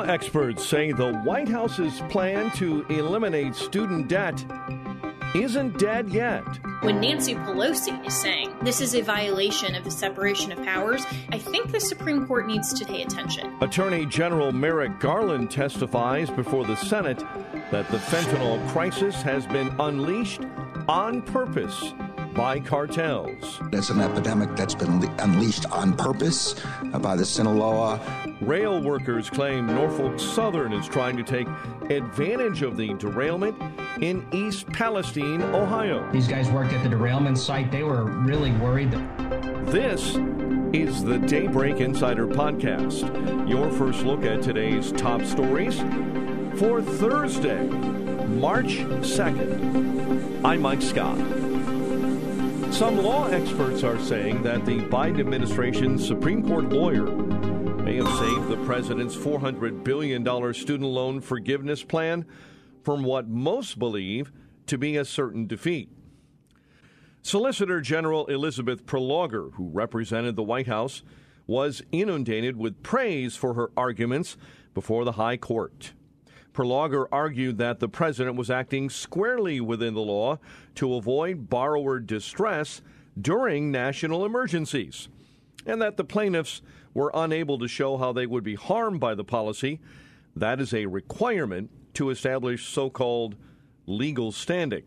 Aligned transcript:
Law 0.00 0.06
experts 0.06 0.66
say 0.66 0.92
the 0.92 1.12
White 1.24 1.48
House's 1.48 2.00
plan 2.08 2.50
to 2.52 2.86
eliminate 2.88 3.54
student 3.54 4.08
debt 4.08 4.42
isn't 5.34 5.78
dead 5.78 6.08
yet. 6.08 6.42
When 6.80 7.00
Nancy 7.00 7.34
Pelosi 7.34 8.06
is 8.06 8.14
saying 8.14 8.56
this 8.62 8.80
is 8.80 8.94
a 8.94 9.02
violation 9.02 9.74
of 9.74 9.84
the 9.84 9.90
separation 9.90 10.52
of 10.52 10.64
powers, 10.64 11.04
I 11.32 11.38
think 11.38 11.70
the 11.70 11.80
Supreme 11.80 12.26
Court 12.26 12.46
needs 12.46 12.72
to 12.78 12.86
pay 12.86 13.02
attention. 13.02 13.54
Attorney 13.60 14.06
General 14.06 14.52
Merrick 14.52 14.98
Garland 15.00 15.50
testifies 15.50 16.30
before 16.30 16.64
the 16.64 16.76
Senate 16.76 17.18
that 17.70 17.86
the 17.90 17.98
fentanyl 17.98 18.66
crisis 18.70 19.20
has 19.20 19.46
been 19.48 19.68
unleashed 19.78 20.40
on 20.88 21.20
purpose 21.20 21.92
by 22.34 22.60
cartels. 22.60 23.60
It's 23.72 23.90
an 23.90 24.00
epidemic 24.00 24.54
that's 24.56 24.74
been 24.74 25.02
unleashed 25.18 25.66
on 25.70 25.96
purpose 25.96 26.54
uh, 26.92 26.98
by 26.98 27.16
the 27.16 27.24
Sinaloa. 27.24 28.00
Rail 28.40 28.80
workers 28.82 29.28
claim 29.28 29.66
Norfolk 29.66 30.18
Southern 30.18 30.72
is 30.72 30.86
trying 30.88 31.16
to 31.16 31.22
take 31.22 31.48
advantage 31.90 32.62
of 32.62 32.76
the 32.76 32.94
derailment 32.94 33.56
in 34.00 34.26
East 34.32 34.66
Palestine, 34.68 35.42
Ohio. 35.42 36.10
These 36.12 36.28
guys 36.28 36.50
worked 36.50 36.72
at 36.72 36.82
the 36.82 36.88
derailment 36.88 37.38
site. 37.38 37.70
They 37.70 37.82
were 37.82 38.04
really 38.04 38.52
worried. 38.52 38.92
This 39.66 40.16
is 40.72 41.02
the 41.02 41.18
Daybreak 41.18 41.80
Insider 41.80 42.26
Podcast, 42.26 43.48
your 43.48 43.70
first 43.72 44.04
look 44.04 44.24
at 44.24 44.42
today's 44.42 44.92
top 44.92 45.22
stories 45.24 45.80
for 46.58 46.80
Thursday, 46.80 47.66
March 47.66 48.76
2nd. 48.78 50.44
I'm 50.44 50.60
Mike 50.60 50.82
Scott. 50.82 51.18
Some 52.72 53.02
law 53.02 53.26
experts 53.26 53.82
are 53.82 53.98
saying 53.98 54.42
that 54.44 54.64
the 54.64 54.78
Biden 54.78 55.20
administration's 55.20 56.06
Supreme 56.06 56.46
Court 56.46 56.70
lawyer 56.70 57.04
may 57.04 57.96
have 57.96 58.08
saved 58.18 58.48
the 58.48 58.62
president's 58.64 59.14
$400 59.14 59.84
billion 59.84 60.24
student 60.54 60.88
loan 60.88 61.20
forgiveness 61.20 61.84
plan 61.84 62.24
from 62.82 63.02
what 63.02 63.28
most 63.28 63.78
believe 63.78 64.32
to 64.66 64.78
be 64.78 64.96
a 64.96 65.04
certain 65.04 65.46
defeat. 65.46 65.90
Solicitor 67.22 67.82
General 67.82 68.24
Elizabeth 68.26 68.86
Prelogar, 68.86 69.52
who 69.54 69.68
represented 69.68 70.36
the 70.36 70.42
White 70.42 70.66
House, 70.66 71.02
was 71.46 71.82
inundated 71.92 72.56
with 72.56 72.82
praise 72.82 73.36
for 73.36 73.54
her 73.54 73.70
arguments 73.76 74.38
before 74.72 75.04
the 75.04 75.12
High 75.12 75.36
Court. 75.36 75.92
Prelogar 76.52 77.06
argued 77.12 77.58
that 77.58 77.78
the 77.78 77.88
president 77.88 78.36
was 78.36 78.50
acting 78.50 78.90
squarely 78.90 79.60
within 79.60 79.94
the 79.94 80.00
law 80.00 80.38
to 80.76 80.94
avoid 80.94 81.48
borrower 81.48 82.00
distress 82.00 82.82
during 83.20 83.70
national 83.70 84.24
emergencies, 84.24 85.08
and 85.66 85.80
that 85.80 85.96
the 85.96 86.04
plaintiffs 86.04 86.62
were 86.94 87.10
unable 87.14 87.58
to 87.58 87.68
show 87.68 87.96
how 87.96 88.12
they 88.12 88.26
would 88.26 88.44
be 88.44 88.54
harmed 88.54 89.00
by 89.00 89.14
the 89.14 89.24
policy. 89.24 89.80
That 90.34 90.60
is 90.60 90.74
a 90.74 90.86
requirement 90.86 91.70
to 91.94 92.10
establish 92.10 92.68
so 92.68 92.90
called 92.90 93.36
legal 93.86 94.32
standing. 94.32 94.82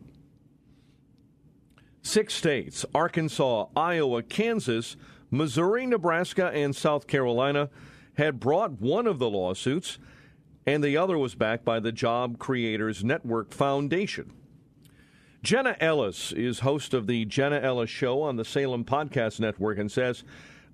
Six 2.02 2.34
states 2.34 2.84
Arkansas, 2.94 3.66
Iowa, 3.74 4.22
Kansas, 4.22 4.96
Missouri, 5.30 5.86
Nebraska, 5.86 6.50
and 6.50 6.76
South 6.76 7.06
Carolina 7.06 7.70
had 8.14 8.38
brought 8.38 8.80
one 8.80 9.06
of 9.06 9.18
the 9.18 9.28
lawsuits 9.28 9.98
and 10.66 10.82
the 10.82 10.96
other 10.96 11.18
was 11.18 11.34
backed 11.34 11.64
by 11.64 11.80
the 11.80 11.92
Job 11.92 12.38
Creators 12.38 13.04
Network 13.04 13.52
Foundation. 13.52 14.32
Jenna 15.42 15.76
Ellis 15.78 16.32
is 16.32 16.60
host 16.60 16.94
of 16.94 17.06
the 17.06 17.26
Jenna 17.26 17.60
Ellis 17.60 17.90
Show 17.90 18.22
on 18.22 18.36
the 18.36 18.44
Salem 18.44 18.84
Podcast 18.84 19.40
Network 19.40 19.78
and 19.78 19.92
says 19.92 20.24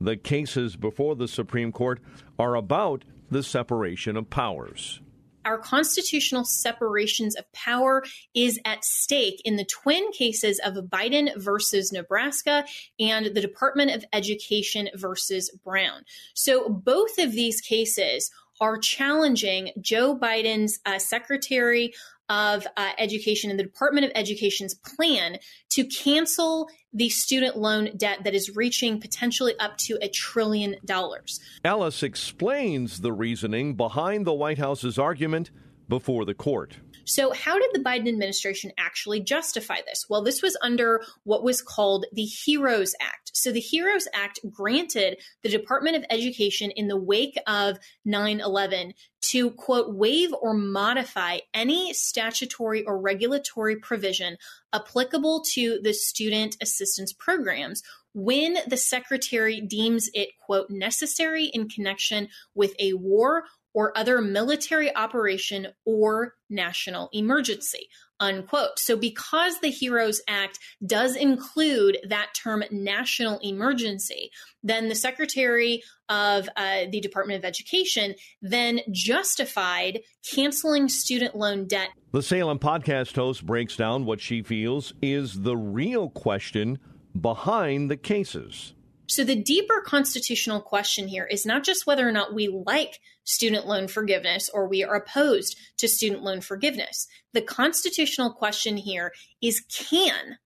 the 0.00 0.16
cases 0.16 0.76
before 0.76 1.16
the 1.16 1.26
Supreme 1.26 1.72
Court 1.72 2.00
are 2.38 2.54
about 2.54 3.04
the 3.30 3.42
separation 3.42 4.16
of 4.16 4.30
powers 4.30 5.00
our 5.44 5.58
constitutional 5.58 6.44
separations 6.44 7.36
of 7.36 7.50
power 7.52 8.04
is 8.34 8.58
at 8.64 8.84
stake 8.84 9.40
in 9.44 9.56
the 9.56 9.64
twin 9.64 10.10
cases 10.12 10.60
of 10.64 10.74
Biden 10.84 11.30
versus 11.36 11.92
Nebraska 11.92 12.64
and 12.98 13.26
the 13.26 13.40
Department 13.40 13.90
of 13.90 14.04
Education 14.12 14.88
versus 14.94 15.50
Brown. 15.64 16.02
So 16.34 16.68
both 16.68 17.18
of 17.18 17.32
these 17.32 17.60
cases 17.60 18.30
are 18.60 18.78
challenging 18.78 19.72
Joe 19.80 20.16
Biden's 20.16 20.78
uh, 20.84 20.98
Secretary 20.98 21.92
of 22.28 22.66
uh, 22.76 22.90
Education 22.96 23.50
and 23.50 23.58
the 23.58 23.64
Department 23.64 24.06
of 24.06 24.12
Education's 24.14 24.74
plan 24.74 25.38
to 25.70 25.84
cancel 25.84 26.68
the 26.92 27.08
student 27.08 27.56
loan 27.56 27.90
debt 27.96 28.22
that 28.24 28.34
is 28.34 28.54
reaching 28.54 29.00
potentially 29.00 29.54
up 29.58 29.76
to 29.78 29.98
a 30.00 30.08
trillion 30.08 30.76
dollars. 30.84 31.40
Ellis 31.64 32.02
explains 32.02 33.00
the 33.00 33.12
reasoning 33.12 33.74
behind 33.74 34.26
the 34.26 34.32
White 34.32 34.58
House's 34.58 34.98
argument 34.98 35.50
before 35.90 36.24
the 36.24 36.32
court. 36.32 36.78
So, 37.04 37.32
how 37.32 37.58
did 37.58 37.70
the 37.72 37.80
Biden 37.80 38.08
administration 38.08 38.70
actually 38.78 39.20
justify 39.20 39.78
this? 39.84 40.06
Well, 40.08 40.22
this 40.22 40.42
was 40.42 40.56
under 40.62 41.02
what 41.24 41.42
was 41.42 41.60
called 41.60 42.06
the 42.12 42.24
HEROES 42.24 42.94
Act. 43.00 43.32
So, 43.34 43.50
the 43.50 43.60
HEROES 43.60 44.06
Act 44.14 44.38
granted 44.48 45.18
the 45.42 45.48
Department 45.48 45.96
of 45.96 46.04
Education 46.08 46.70
in 46.70 46.86
the 46.86 46.96
wake 46.96 47.36
of 47.46 47.78
9 48.04 48.40
11 48.40 48.94
to, 49.22 49.50
quote, 49.50 49.94
waive 49.94 50.32
or 50.40 50.54
modify 50.54 51.38
any 51.52 51.92
statutory 51.92 52.84
or 52.84 52.98
regulatory 52.98 53.76
provision 53.76 54.36
applicable 54.72 55.42
to 55.54 55.80
the 55.82 55.92
student 55.92 56.56
assistance 56.62 57.12
programs 57.12 57.82
when 58.12 58.58
the 58.66 58.76
secretary 58.76 59.60
deems 59.60 60.08
it, 60.14 60.30
quote, 60.40 60.70
necessary 60.70 61.44
in 61.44 61.68
connection 61.68 62.28
with 62.54 62.74
a 62.78 62.92
war 62.94 63.44
or 63.74 63.96
other 63.96 64.20
military 64.20 64.94
operation 64.94 65.68
or 65.84 66.34
national 66.48 67.08
emergency. 67.12 67.88
Unquote. 68.18 68.78
So, 68.78 68.96
because 68.96 69.60
the 69.60 69.70
HEROES 69.70 70.20
Act 70.28 70.58
does 70.84 71.16
include 71.16 71.98
that 72.06 72.32
term 72.34 72.62
national 72.70 73.38
emergency, 73.42 74.30
then 74.62 74.88
the 74.88 74.94
Secretary 74.94 75.82
of 76.10 76.46
uh, 76.54 76.84
the 76.90 77.00
Department 77.00 77.38
of 77.38 77.46
Education 77.46 78.14
then 78.42 78.80
justified 78.90 80.00
canceling 80.34 80.88
student 80.88 81.34
loan 81.34 81.66
debt. 81.66 81.88
The 82.12 82.22
Salem 82.22 82.58
podcast 82.58 83.16
host 83.16 83.46
breaks 83.46 83.76
down 83.76 84.04
what 84.04 84.20
she 84.20 84.42
feels 84.42 84.92
is 85.00 85.40
the 85.40 85.56
real 85.56 86.10
question 86.10 86.78
behind 87.18 87.90
the 87.90 87.96
cases. 87.96 88.74
So, 89.10 89.24
the 89.24 89.34
deeper 89.34 89.80
constitutional 89.80 90.60
question 90.60 91.08
here 91.08 91.26
is 91.26 91.44
not 91.44 91.64
just 91.64 91.84
whether 91.84 92.08
or 92.08 92.12
not 92.12 92.32
we 92.32 92.46
like 92.46 93.00
student 93.24 93.66
loan 93.66 93.88
forgiveness 93.88 94.48
or 94.48 94.68
we 94.68 94.84
are 94.84 94.94
opposed 94.94 95.58
to 95.78 95.88
student 95.88 96.22
loan 96.22 96.40
forgiveness. 96.40 97.08
The 97.32 97.42
constitutional 97.42 98.32
question 98.32 98.76
here 98.76 99.12
is 99.42 99.64
can 99.68 100.38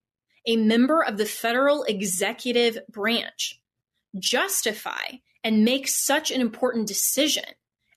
a 0.47 0.56
member 0.56 1.03
of 1.04 1.19
the 1.19 1.26
federal 1.26 1.82
executive 1.82 2.78
branch 2.88 3.60
justify 4.19 5.18
and 5.42 5.66
make 5.66 5.86
such 5.86 6.30
an 6.30 6.41
important 6.41 6.89
decision 6.89 7.44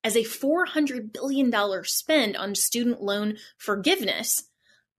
as 0.03 0.17
a 0.17 0.23
$400 0.23 1.13
billion 1.13 1.49
spend 1.85 2.35
on 2.35 2.55
student 2.55 3.01
loan 3.01 3.37
forgiveness 3.57 4.43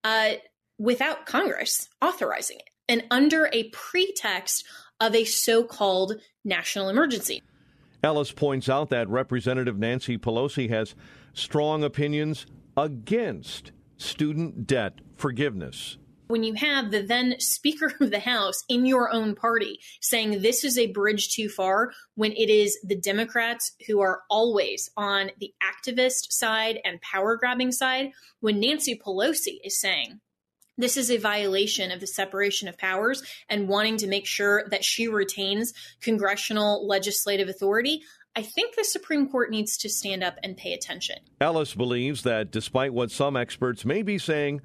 uh, 0.02 0.32
without 0.78 1.26
Congress 1.26 1.90
authorizing 2.00 2.56
it 2.56 2.70
and 2.88 3.04
under 3.10 3.50
a 3.52 3.64
pretext 3.64 4.64
of 5.00 5.14
a 5.14 5.24
so 5.24 5.64
called 5.64 6.14
national 6.44 6.88
emergency. 6.88 7.42
Ellis 8.02 8.32
points 8.32 8.68
out 8.68 8.90
that 8.90 9.08
Representative 9.08 9.78
Nancy 9.78 10.16
Pelosi 10.16 10.70
has 10.70 10.94
strong 11.32 11.82
opinions 11.82 12.46
against 12.76 13.72
student 13.96 14.66
debt 14.66 15.00
forgiveness. 15.16 15.98
When 16.28 16.44
you 16.44 16.54
have 16.54 16.90
the 16.90 17.02
then 17.02 17.40
Speaker 17.40 17.92
of 18.00 18.10
the 18.10 18.20
House 18.20 18.62
in 18.68 18.84
your 18.84 19.10
own 19.10 19.34
party 19.34 19.80
saying 20.00 20.42
this 20.42 20.62
is 20.62 20.76
a 20.76 20.92
bridge 20.92 21.34
too 21.34 21.48
far, 21.48 21.92
when 22.16 22.32
it 22.32 22.50
is 22.50 22.78
the 22.84 22.96
Democrats 22.96 23.72
who 23.86 24.00
are 24.00 24.20
always 24.28 24.90
on 24.96 25.30
the 25.40 25.52
activist 25.62 26.32
side 26.32 26.80
and 26.84 27.00
power 27.00 27.36
grabbing 27.36 27.72
side, 27.72 28.12
when 28.40 28.60
Nancy 28.60 29.00
Pelosi 29.02 29.58
is 29.64 29.80
saying 29.80 30.20
this 30.78 30.96
is 30.96 31.10
a 31.10 31.18
violation 31.18 31.90
of 31.90 32.00
the 32.00 32.06
separation 32.06 32.68
of 32.68 32.78
powers 32.78 33.22
and 33.48 33.68
wanting 33.68 33.98
to 33.98 34.06
make 34.06 34.26
sure 34.26 34.64
that 34.70 34.84
she 34.84 35.08
retains 35.08 35.74
congressional 36.00 36.86
legislative 36.86 37.48
authority. 37.48 38.02
I 38.36 38.42
think 38.42 38.76
the 38.76 38.84
Supreme 38.84 39.28
Court 39.28 39.50
needs 39.50 39.76
to 39.78 39.88
stand 39.88 40.22
up 40.22 40.38
and 40.42 40.56
pay 40.56 40.72
attention. 40.72 41.16
Ellis 41.40 41.74
believes 41.74 42.22
that 42.22 42.52
despite 42.52 42.94
what 42.94 43.10
some 43.10 43.36
experts 43.36 43.84
may 43.84 44.02
be 44.02 44.16
saying, 44.16 44.60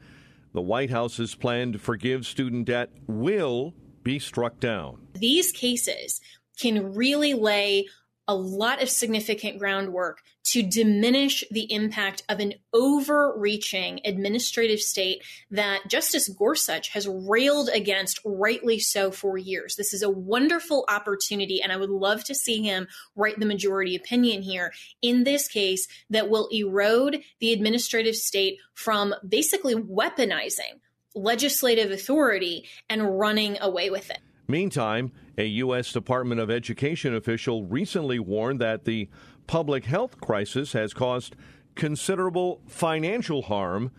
the 0.53 0.61
White 0.61 0.91
House's 0.91 1.33
plan 1.33 1.71
to 1.71 1.79
forgive 1.79 2.27
student 2.27 2.65
debt 2.65 2.91
will 3.07 3.73
be 4.03 4.19
struck 4.19 4.59
down. 4.59 4.99
These 5.15 5.51
cases 5.51 6.21
can 6.59 6.93
really 6.93 7.33
lay 7.33 7.87
a 8.27 8.35
lot 8.35 8.81
of 8.81 8.89
significant 8.89 9.57
groundwork 9.57 10.19
to 10.43 10.61
diminish 10.61 11.43
the 11.51 11.71
impact 11.71 12.23
of 12.29 12.39
an 12.39 12.53
overreaching 12.73 14.01
administrative 14.05 14.79
state 14.79 15.23
that 15.51 15.87
Justice 15.87 16.27
Gorsuch 16.27 16.89
has 16.89 17.07
railed 17.07 17.69
against, 17.73 18.19
rightly 18.25 18.79
so, 18.79 19.09
for 19.11 19.37
years. 19.37 19.75
This 19.75 19.93
is 19.93 20.01
a 20.01 20.09
wonderful 20.09 20.85
opportunity, 20.89 21.61
and 21.61 21.71
I 21.71 21.77
would 21.77 21.89
love 21.89 22.23
to 22.25 22.35
see 22.35 22.61
him 22.61 22.87
write 23.15 23.39
the 23.39 23.45
majority 23.45 23.95
opinion 23.95 24.41
here 24.41 24.73
in 25.01 25.23
this 25.23 25.47
case 25.47 25.87
that 26.09 26.29
will 26.29 26.47
erode 26.51 27.21
the 27.39 27.53
administrative 27.53 28.15
state 28.15 28.57
from 28.73 29.15
basically 29.27 29.75
weaponizing 29.75 30.79
legislative 31.15 31.91
authority 31.91 32.67
and 32.89 33.19
running 33.19 33.57
away 33.61 33.89
with 33.89 34.09
it. 34.09 34.19
Meantime, 34.47 35.11
a 35.37 35.45
U.S. 35.45 35.93
Department 35.93 36.41
of 36.41 36.51
Education 36.51 37.15
official 37.15 37.65
recently 37.65 38.19
warned 38.19 38.59
that 38.59 38.83
the 38.83 39.09
public 39.47 39.85
health 39.85 40.19
crisis 40.19 40.73
has 40.73 40.93
caused 40.93 41.35
considerable 41.75 42.61
financial 42.67 43.43
harm 43.43 43.91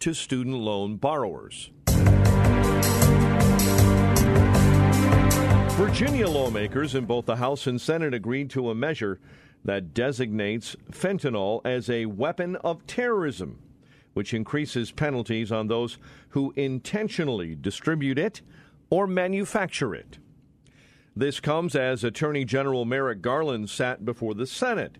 to 0.00 0.14
student 0.14 0.56
loan 0.56 0.96
borrowers. 0.96 1.70
Virginia 5.78 6.28
lawmakers 6.28 6.94
in 6.94 7.04
both 7.04 7.26
the 7.26 7.36
House 7.36 7.66
and 7.66 7.80
Senate 7.80 8.12
agreed 8.12 8.50
to 8.50 8.70
a 8.70 8.74
measure 8.74 9.20
that 9.64 9.94
designates 9.94 10.76
fentanyl 10.90 11.60
as 11.64 11.88
a 11.88 12.06
weapon 12.06 12.56
of 12.56 12.86
terrorism, 12.86 13.58
which 14.14 14.34
increases 14.34 14.90
penalties 14.90 15.52
on 15.52 15.68
those 15.68 15.98
who 16.30 16.52
intentionally 16.56 17.54
distribute 17.54 18.18
it 18.18 18.42
or 18.90 19.06
manufacture 19.06 19.94
it. 19.94 20.18
This 21.18 21.40
comes 21.40 21.74
as 21.74 22.04
Attorney 22.04 22.44
General 22.44 22.84
Merrick 22.84 23.20
Garland 23.22 23.70
sat 23.70 24.04
before 24.04 24.34
the 24.34 24.46
Senate, 24.46 24.98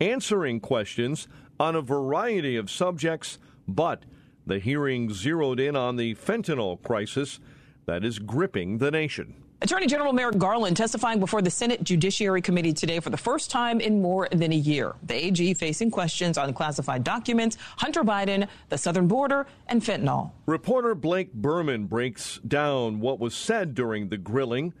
answering 0.00 0.60
questions 0.60 1.26
on 1.58 1.74
a 1.74 1.80
variety 1.80 2.54
of 2.54 2.70
subjects, 2.70 3.40
but 3.66 4.04
the 4.46 4.60
hearing 4.60 5.12
zeroed 5.12 5.58
in 5.58 5.74
on 5.74 5.96
the 5.96 6.14
fentanyl 6.14 6.80
crisis 6.84 7.40
that 7.84 8.04
is 8.04 8.20
gripping 8.20 8.78
the 8.78 8.92
nation. 8.92 9.34
Attorney 9.60 9.88
General 9.88 10.12
Merrick 10.12 10.38
Garland 10.38 10.76
testifying 10.76 11.18
before 11.18 11.42
the 11.42 11.50
Senate 11.50 11.82
Judiciary 11.82 12.42
Committee 12.42 12.72
today 12.72 13.00
for 13.00 13.10
the 13.10 13.16
first 13.16 13.50
time 13.50 13.80
in 13.80 14.00
more 14.00 14.28
than 14.30 14.52
a 14.52 14.56
year. 14.56 14.94
The 15.02 15.26
AG 15.26 15.54
facing 15.54 15.90
questions 15.90 16.38
on 16.38 16.54
classified 16.54 17.02
documents, 17.02 17.58
Hunter 17.78 18.04
Biden, 18.04 18.46
the 18.68 18.78
southern 18.78 19.08
border, 19.08 19.48
and 19.66 19.82
fentanyl. 19.82 20.30
Reporter 20.46 20.94
Blake 20.94 21.32
Burman 21.32 21.86
breaks 21.86 22.38
down 22.46 23.00
what 23.00 23.18
was 23.18 23.34
said 23.34 23.74
during 23.74 24.10
the 24.10 24.16
grilling, 24.16 24.72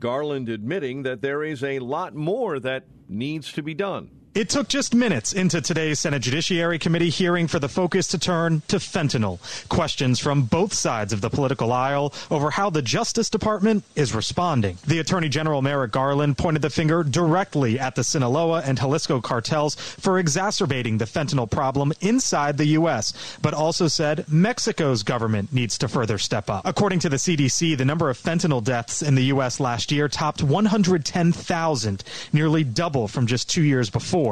Garland 0.00 0.48
admitting 0.48 1.02
that 1.02 1.22
there 1.22 1.42
is 1.42 1.62
a 1.62 1.78
lot 1.78 2.14
more 2.14 2.58
that 2.60 2.84
needs 3.08 3.52
to 3.52 3.62
be 3.62 3.74
done. 3.74 4.10
It 4.34 4.48
took 4.48 4.66
just 4.66 4.96
minutes 4.96 5.32
into 5.32 5.60
today's 5.60 6.00
Senate 6.00 6.20
Judiciary 6.20 6.80
Committee 6.80 7.08
hearing 7.08 7.46
for 7.46 7.60
the 7.60 7.68
focus 7.68 8.08
to 8.08 8.18
turn 8.18 8.62
to 8.66 8.78
fentanyl. 8.78 9.38
Questions 9.68 10.18
from 10.18 10.42
both 10.42 10.74
sides 10.74 11.12
of 11.12 11.20
the 11.20 11.30
political 11.30 11.72
aisle 11.72 12.12
over 12.32 12.50
how 12.50 12.68
the 12.68 12.82
Justice 12.82 13.30
Department 13.30 13.84
is 13.94 14.12
responding. 14.12 14.76
The 14.88 14.98
Attorney 14.98 15.28
General 15.28 15.62
Merrick 15.62 15.92
Garland 15.92 16.36
pointed 16.36 16.62
the 16.62 16.70
finger 16.70 17.04
directly 17.04 17.78
at 17.78 17.94
the 17.94 18.02
Sinaloa 18.02 18.62
and 18.66 18.76
Jalisco 18.76 19.20
cartels 19.20 19.76
for 19.76 20.18
exacerbating 20.18 20.98
the 20.98 21.04
fentanyl 21.04 21.48
problem 21.48 21.92
inside 22.00 22.58
the 22.58 22.66
U.S., 22.78 23.38
but 23.40 23.54
also 23.54 23.86
said 23.86 24.24
Mexico's 24.28 25.04
government 25.04 25.52
needs 25.52 25.78
to 25.78 25.86
further 25.86 26.18
step 26.18 26.50
up. 26.50 26.66
According 26.66 26.98
to 26.98 27.08
the 27.08 27.18
CDC, 27.18 27.78
the 27.78 27.84
number 27.84 28.10
of 28.10 28.18
fentanyl 28.18 28.64
deaths 28.64 29.00
in 29.00 29.14
the 29.14 29.26
U.S. 29.26 29.60
last 29.60 29.92
year 29.92 30.08
topped 30.08 30.42
110,000, 30.42 32.04
nearly 32.32 32.64
double 32.64 33.06
from 33.06 33.28
just 33.28 33.48
two 33.48 33.62
years 33.62 33.90
before. 33.90 34.23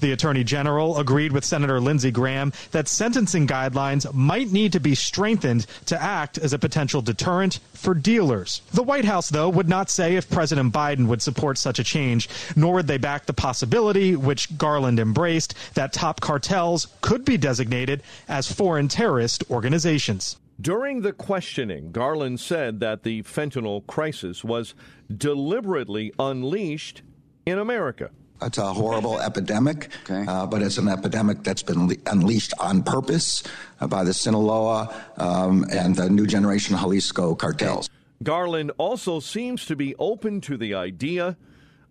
The 0.00 0.12
Attorney 0.12 0.42
General 0.42 0.98
agreed 0.98 1.32
with 1.32 1.44
Senator 1.44 1.80
Lindsey 1.80 2.10
Graham 2.10 2.52
that 2.72 2.88
sentencing 2.88 3.46
guidelines 3.46 4.12
might 4.12 4.50
need 4.50 4.72
to 4.72 4.80
be 4.80 4.94
strengthened 4.94 5.66
to 5.86 6.02
act 6.02 6.38
as 6.38 6.52
a 6.52 6.58
potential 6.58 7.00
deterrent 7.00 7.60
for 7.74 7.94
dealers. 7.94 8.62
The 8.72 8.82
White 8.82 9.04
House, 9.04 9.28
though, 9.28 9.48
would 9.48 9.68
not 9.68 9.88
say 9.88 10.16
if 10.16 10.28
President 10.28 10.72
Biden 10.72 11.06
would 11.06 11.22
support 11.22 11.58
such 11.58 11.78
a 11.78 11.84
change, 11.84 12.28
nor 12.56 12.74
would 12.74 12.86
they 12.86 12.98
back 12.98 13.26
the 13.26 13.32
possibility, 13.32 14.16
which 14.16 14.58
Garland 14.58 14.98
embraced, 14.98 15.54
that 15.74 15.92
top 15.92 16.20
cartels 16.20 16.88
could 17.00 17.24
be 17.24 17.36
designated 17.36 18.02
as 18.28 18.50
foreign 18.50 18.88
terrorist 18.88 19.44
organizations. 19.50 20.36
During 20.60 21.02
the 21.02 21.12
questioning, 21.12 21.92
Garland 21.92 22.40
said 22.40 22.80
that 22.80 23.02
the 23.02 23.22
fentanyl 23.22 23.86
crisis 23.86 24.42
was 24.42 24.74
deliberately 25.14 26.12
unleashed 26.18 27.02
in 27.44 27.58
America. 27.58 28.10
It's 28.42 28.58
a 28.58 28.72
horrible 28.72 29.18
epidemic, 29.20 29.88
okay. 30.04 30.24
uh, 30.28 30.46
but 30.46 30.62
it's 30.62 30.78
an 30.78 30.88
epidemic 30.88 31.42
that's 31.42 31.62
been 31.62 31.88
le- 31.88 31.96
unleashed 32.06 32.52
on 32.60 32.82
purpose 32.82 33.42
uh, 33.80 33.86
by 33.86 34.04
the 34.04 34.12
Sinaloa 34.12 34.94
um, 35.16 35.64
and 35.70 35.96
the 35.96 36.10
New 36.10 36.26
Generation 36.26 36.76
Jalisco 36.76 37.34
cartels. 37.34 37.88
Garland 38.22 38.72
also 38.78 39.20
seems 39.20 39.66
to 39.66 39.76
be 39.76 39.94
open 39.98 40.40
to 40.42 40.56
the 40.56 40.74
idea 40.74 41.36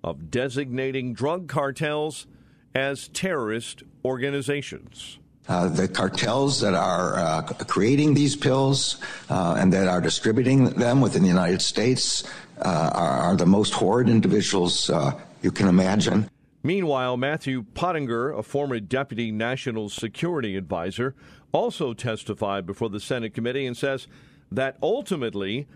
of 0.04 0.30
designating 0.30 1.14
drug 1.14 1.48
cartels 1.48 2.28
as 2.76 3.08
terrorist 3.10 3.84
organizations. 4.04 5.20
Uh, 5.48 5.68
the 5.68 5.88
cartels 5.88 6.60
that 6.62 6.74
are 6.74 7.16
uh, 7.16 7.42
creating 7.68 8.16
these 8.16 8.36
pills 8.36 9.00
uh, 9.30 9.56
and 9.60 9.72
that 9.72 9.88
are 9.88 10.02
distributing 10.02 10.66
them 10.72 11.02
within 11.02 11.22
the 11.22 11.28
United 11.28 11.62
States 11.62 12.24
uh, 12.62 12.90
are, 12.94 13.18
are, 13.20 13.36
the 13.36 13.46
most 13.46 13.72
horrid 13.74 14.10
individuals 14.10 14.90
uh, 14.90 15.12
you 15.44 15.52
can 15.52 15.68
imagine. 15.68 16.28
Meanwhile, 16.66 17.18
Matthew 17.18 17.62
Pottinger, 17.76 18.32
a 18.32 18.42
former 18.42 18.80
deputy 18.80 19.32
national 19.32 19.88
security 19.90 20.58
advisor, 20.58 21.14
also 21.52 21.94
testified 21.94 22.66
before 22.66 22.90
the 22.90 23.00
Senate 23.00 23.36
committee 23.36 23.68
and 23.68 23.78
says 23.78 24.08
that 24.52 24.76
ultimately, 24.82 25.68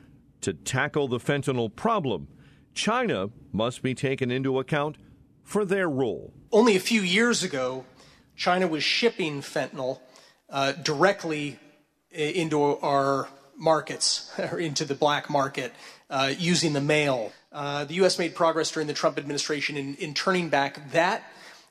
to 0.42 0.52
tackle 0.52 1.08
the 1.08 1.20
fentanyl 1.20 1.76
problem, 1.76 2.28
China 2.74 3.30
must 3.52 3.84
be 3.84 3.94
taken 3.94 4.32
into 4.32 4.58
account 4.58 4.98
for 5.44 5.64
their 5.64 5.88
role. 5.88 6.34
Only 6.52 6.76
a 6.76 6.80
few 6.80 7.02
years 7.02 7.44
ago, 7.44 7.86
China 8.36 8.66
was 8.66 8.84
shipping 8.84 9.42
fentanyl 9.42 10.00
uh, 10.50 10.72
directly 10.72 11.60
into 12.10 12.64
our 12.64 13.28
markets, 13.60 14.32
or 14.40 14.60
into 14.60 14.86
the 14.86 14.96
black 14.96 15.30
market, 15.30 15.74
uh, 16.10 16.34
using 16.38 16.74
the 16.74 16.82
mail. 16.82 17.32
Uh, 17.52 17.86
the 17.86 17.96
U.S. 17.96 18.18
made 18.18 18.34
progress 18.34 18.72
during 18.72 18.88
the 18.88 18.94
Trump 18.94 19.18
administration 19.18 19.78
in, 19.78 19.96
in 19.96 20.14
turning 20.14 20.50
back 20.50 20.92
that 20.92 21.24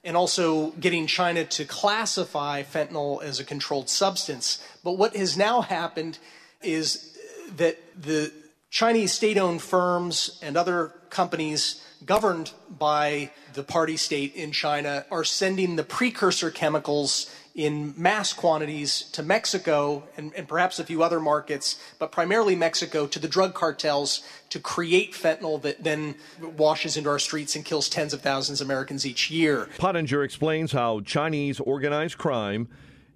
and 0.05 0.17
also 0.17 0.71
getting 0.73 1.07
China 1.07 1.45
to 1.45 1.65
classify 1.65 2.63
fentanyl 2.63 3.23
as 3.23 3.41
a 3.41 3.45
controlled 3.45 3.89
substance. 3.89 4.65
But 4.85 4.93
what 4.93 5.17
has 5.17 5.37
now 5.37 5.61
happened 5.61 6.19
is 6.63 7.19
that 7.57 7.79
the 8.01 8.33
Chinese 8.71 9.13
state 9.13 9.39
owned 9.39 9.63
firms 9.63 10.39
and 10.43 10.57
other 10.57 10.93
companies 11.11 11.85
governed 12.05 12.53
by 12.71 13.31
the 13.55 13.63
party 13.63 13.97
state 13.97 14.35
in 14.35 14.53
China 14.53 15.05
are 15.11 15.25
sending 15.25 15.77
the 15.77 15.85
precursor 15.85 16.51
chemicals 16.51 17.35
in 17.59 17.93
mass 17.97 18.33
quantities 18.33 19.03
to 19.11 19.21
Mexico 19.21 20.05
and, 20.17 20.33
and, 20.37 20.47
perhaps 20.47 20.79
a 20.79 20.85
few 20.85 21.03
other 21.03 21.19
markets, 21.19 21.77
but 21.99 22.13
primarily 22.13 22.55
Mexico, 22.55 23.05
to 23.09 23.19
the 23.19 23.27
drug 23.27 23.53
cartels 23.53 24.23
to 24.49 24.61
create 24.61 25.13
fentanyl 25.13 25.61
that 25.63 25.83
then 25.83 26.15
washes 26.57 26.97
into 26.97 27.11
our 27.11 27.19
streets 27.19 27.57
and 27.57 27.65
kills 27.65 27.89
tens 27.89 28.15
of 28.15 28.21
thousands 28.21 28.61
of 28.61 28.69
Americans 28.69 29.05
each 29.05 29.29
year. 29.29 29.69
Pottinger 29.77 30.23
explains 30.23 30.71
how 30.71 31.01
Chinese 31.01 31.59
organized 31.59 32.17
crime 32.17 32.69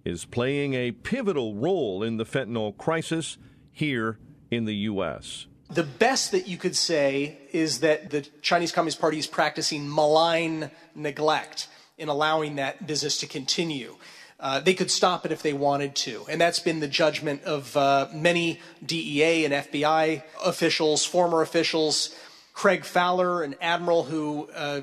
is 0.04 0.24
playing 0.24 0.74
a 0.74 0.90
pivotal 0.90 1.54
role 1.54 2.02
in 2.02 2.16
the 2.16 2.24
fentanyl 2.24 2.76
crisis 2.76 3.38
here 3.70 4.18
in 4.50 4.64
the 4.64 4.74
U.S. 4.74 5.46
The 5.70 5.84
best 5.84 6.32
that 6.32 6.48
you 6.48 6.56
could 6.56 6.74
say 6.74 7.38
is 7.52 7.78
that 7.78 8.10
the 8.10 8.22
Chinese 8.42 8.72
Communist 8.72 9.00
Party 9.00 9.20
is 9.20 9.28
practicing 9.28 9.88
malign 9.88 10.72
neglect 10.96 11.68
in 11.96 12.08
allowing 12.08 12.56
that 12.56 12.88
business 12.88 13.18
to 13.18 13.28
continue. 13.28 13.96
Uh, 14.42 14.58
they 14.58 14.74
could 14.74 14.90
stop 14.90 15.24
it 15.24 15.30
if 15.30 15.40
they 15.40 15.52
wanted 15.52 15.94
to. 15.94 16.26
And 16.28 16.40
that's 16.40 16.58
been 16.58 16.80
the 16.80 16.88
judgment 16.88 17.44
of 17.44 17.76
uh, 17.76 18.08
many 18.12 18.58
DEA 18.84 19.44
and 19.44 19.54
FBI 19.54 20.24
officials, 20.44 21.04
former 21.04 21.42
officials. 21.42 22.14
Craig 22.52 22.84
Faller, 22.84 23.44
an 23.44 23.54
admiral 23.60 24.02
who 24.02 24.50
uh, 24.54 24.80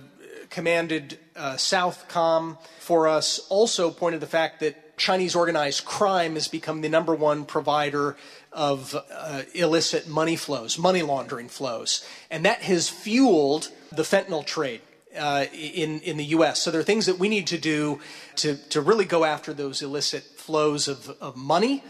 commanded 0.50 1.20
uh, 1.36 1.54
Southcom 1.56 2.58
for 2.80 3.10
us, 3.10 3.40
also 3.50 3.92
pointed 3.92 4.22
the 4.22 4.28
fact 4.28 4.62
that 4.62 4.98
Chinese 4.98 5.36
organized 5.36 5.84
crime 5.84 6.36
has 6.36 6.48
become 6.48 6.80
the 6.80 6.90
number 6.90 7.14
one 7.14 7.44
provider 7.44 8.16
of 8.54 8.96
uh, 9.12 9.42
illicit 9.54 10.08
money 10.08 10.38
flows, 10.38 10.80
money 10.80 11.02
laundering 11.02 11.50
flows. 11.50 12.06
And 12.32 12.46
that 12.46 12.62
has 12.62 12.88
fueled 12.88 13.70
the 13.92 14.04
fentanyl 14.04 14.46
trade. 14.46 14.82
Uh, 15.20 15.46
in 15.54 16.00
in 16.00 16.16
the 16.16 16.26
U.S. 16.26 16.62
So 16.62 16.72
there 16.72 16.80
are 16.80 16.84
things 16.84 17.06
that 17.08 17.20
we 17.20 17.28
need 17.28 17.48
to 17.48 17.58
do 17.58 18.00
to 18.38 18.56
to 18.70 18.80
really 18.80 19.06
go 19.06 19.26
after 19.26 19.54
those 19.54 19.82
illicit 19.82 20.24
flows 20.24 20.88
of, 20.88 21.10
of 21.20 21.36
money, 21.36 21.84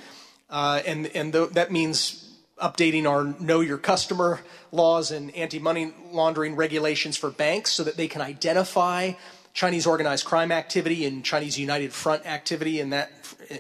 uh, 0.50 0.82
and 0.86 1.06
and 1.16 1.32
th- 1.32 1.52
that 1.52 1.72
means 1.72 2.26
updating 2.60 3.08
our 3.08 3.36
know 3.40 3.60
your 3.60 3.78
customer 3.78 4.40
laws 4.72 5.12
and 5.12 5.34
anti 5.36 5.60
money 5.60 5.94
laundering 6.12 6.56
regulations 6.56 7.18
for 7.18 7.30
banks 7.30 7.72
so 7.72 7.84
that 7.84 7.98
they 7.98 8.08
can 8.08 8.22
identify 8.22 9.14
Chinese 9.54 9.86
organized 9.86 10.26
crime 10.26 10.52
activity 10.52 11.06
and 11.06 11.24
Chinese 11.24 11.58
United 11.58 11.94
Front 11.94 12.26
activity 12.26 12.80
in 12.80 12.90
that 12.90 13.12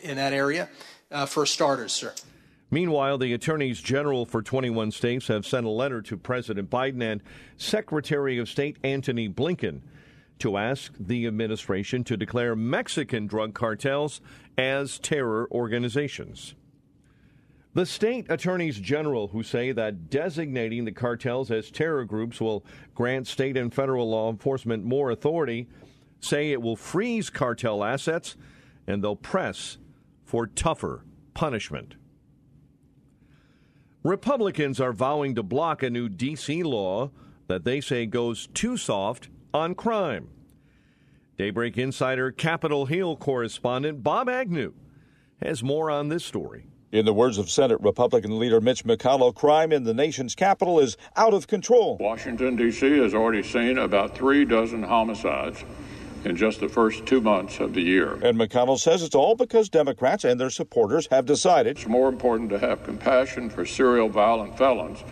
in 0.02 0.18
that 0.18 0.34
area. 0.34 0.68
Uh, 1.12 1.26
for 1.26 1.46
starters, 1.46 1.92
sir. 1.92 2.14
Meanwhile, 2.72 3.18
the 3.18 3.34
attorneys 3.34 3.82
general 3.82 4.26
for 4.26 4.42
21 4.42 4.92
states 4.92 5.28
have 5.28 5.46
sent 5.46 5.66
a 5.66 5.70
letter 5.70 6.02
to 6.04 6.18
President 6.18 6.70
Biden 6.70 7.02
and 7.02 7.22
Secretary 7.58 8.38
of 8.38 8.48
State 8.48 8.78
Antony 8.84 9.28
Blinken 9.28 9.82
to 10.40 10.58
ask 10.58 10.94
the 11.00 11.26
administration 11.26 12.04
to 12.06 12.16
declare 12.16 12.56
Mexican 12.56 13.28
drug 13.28 13.54
cartels 13.54 14.22
as 14.58 15.00
terror 15.00 15.48
organizations. 15.52 16.54
The 17.74 17.86
state 17.86 18.26
attorneys 18.30 18.80
general 18.80 19.28
who 19.28 19.44
say 19.44 19.72
that 19.72 20.10
designating 20.10 20.86
the 20.86 20.92
cartels 20.92 21.52
as 21.52 21.70
terror 21.70 22.04
groups 22.04 22.42
will 22.42 22.66
grant 22.96 23.28
state 23.28 23.58
and 23.58 23.74
federal 23.74 24.10
law 24.10 24.30
enforcement 24.30 24.84
more 24.84 25.12
authority 25.12 25.68
say 26.20 26.52
it 26.52 26.62
will 26.62 26.76
freeze 26.76 27.30
cartel 27.30 27.84
assets 27.84 28.36
and 28.88 29.04
they'll 29.04 29.16
press 29.16 29.78
for 30.26 30.48
tougher 30.48 31.06
punishment. 31.34 31.96
Republicans 34.03 34.79
are 34.79 34.94
vowing 34.94 35.36
to 35.36 35.44
block 35.44 35.84
a 35.84 35.89
new 35.89 36.08
D.C. 36.08 36.63
law 36.63 37.12
that 37.48 37.65
they 37.65 37.82
say 37.82 38.06
goes 38.06 38.48
too 38.53 38.77
soft 38.77 39.27
on 39.53 39.75
crime. 39.75 40.29
Daybreak 41.38 41.77
Insider 41.77 42.32
Capitol 42.32 42.86
Hill 42.86 43.18
correspondent 43.18 44.01
Bob 44.01 44.29
Agnew 44.29 44.74
has 45.41 45.63
more 45.63 45.91
on 45.91 46.08
this 46.08 46.24
story. 46.24 46.68
In 46.94 47.06
the 47.06 47.13
words 47.13 47.38
of 47.38 47.50
Senate 47.50 47.79
Republican 47.82 48.39
leader 48.39 48.62
Mitch 48.62 48.86
McConnell, 48.86 49.36
crime 49.36 49.74
in 49.74 49.84
the 49.84 49.94
nation's 49.94 50.34
capital 50.34 50.79
is 50.79 50.96
out 51.18 51.34
of 51.34 51.48
control. 51.48 51.98
Washington, 52.00 52.56
D.C. 52.56 53.00
has 53.00 53.13
already 53.13 53.44
seen 53.44 53.77
about 53.77 54.15
three 54.15 54.46
dozen 54.46 54.82
homicides 54.82 55.65
in 56.26 56.36
just 56.36 56.60
the 56.60 56.70
first 56.70 57.06
two 57.06 57.22
months 57.22 57.60
of 57.60 57.74
the 57.74 57.82
year. 57.82 58.14
And 58.14 58.38
McConnell 58.38 58.80
says 58.80 59.04
it's 59.04 59.16
all 59.16 59.36
because 59.36 59.70
Democrats 59.70 60.24
and 60.24 60.40
their 60.40 60.50
supporters 60.50 61.08
have 61.12 61.26
decided 61.26 61.78
it's 61.78 61.88
more 61.88 62.10
important 62.10 62.50
to 62.52 62.60
have 62.60 62.84
compassion 62.84 63.50
for 63.50 63.66
serial 63.66 64.10
violent 64.10 64.58
felons 64.58 65.04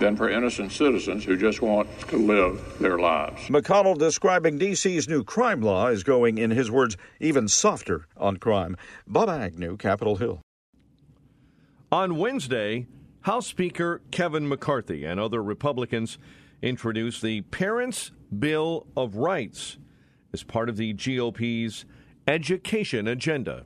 than 0.00 0.16
for 0.16 0.28
innocent 0.28 0.72
citizens 0.72 1.24
who 1.24 1.36
just 1.36 1.62
want 1.62 1.88
to 2.08 2.16
live 2.16 2.60
their 2.80 2.98
lives. 2.98 3.40
McConnell 3.48 3.98
describing 3.98 4.58
D.C.'s 4.58 5.08
new 5.08 5.24
crime 5.24 5.60
law 5.60 5.86
as 5.86 6.02
going, 6.02 6.38
in 6.38 6.50
his 6.50 6.70
words, 6.70 6.96
even 7.20 7.48
softer 7.48 8.06
on 8.16 8.36
crime. 8.36 8.76
Bob 9.06 9.28
Agnew, 9.28 9.76
Capitol 9.76 10.16
Hill. 10.16 10.40
On 11.92 12.16
Wednesday, 12.16 12.86
House 13.22 13.46
Speaker 13.46 14.02
Kevin 14.10 14.48
McCarthy 14.48 15.04
and 15.04 15.18
other 15.18 15.42
Republicans 15.42 16.18
introduced 16.62 17.22
the 17.22 17.42
Parents' 17.42 18.10
Bill 18.36 18.86
of 18.96 19.16
Rights 19.16 19.78
as 20.36 20.42
part 20.42 20.68
of 20.68 20.76
the 20.76 20.92
GOP's 20.92 21.86
education 22.28 23.08
agenda. 23.08 23.64